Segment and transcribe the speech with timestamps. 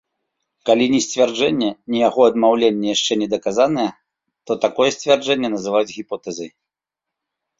[0.67, 3.91] Калі ні сцвярджэнне, ні яго адмаўленне яшчэ не даказаныя,
[4.47, 6.49] то такое сцвярджэнне называюць гіпотэзай.